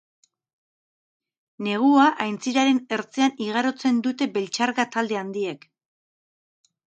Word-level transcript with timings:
Negua 1.67 2.05
aintziraren 2.25 2.79
ertzean 2.97 3.37
igarotzen 3.47 4.01
dute 4.07 4.29
beltxarga 4.39 4.87
talde 4.97 5.19
handiek. 5.23 5.69